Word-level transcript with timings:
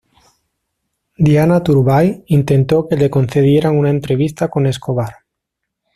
Diana 1.15 1.61
Turbay 1.61 2.23
intentó 2.29 2.87
que 2.89 2.95
le 2.97 3.11
concedieran 3.11 3.77
una 3.77 3.91
entrevista 3.91 4.47
con 4.49 4.65
Escobar. 4.65 5.17